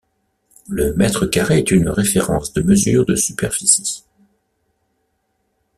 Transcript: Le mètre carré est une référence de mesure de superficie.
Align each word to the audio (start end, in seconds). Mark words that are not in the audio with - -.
Le 0.67 0.95
mètre 0.95 1.27
carré 1.27 1.59
est 1.59 1.69
une 1.69 1.87
référence 1.87 2.53
de 2.53 2.63
mesure 2.63 3.05
de 3.05 3.13
superficie. 3.13 4.03